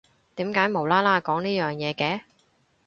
[0.35, 2.21] 點解無啦啦講呢樣嘢嘅？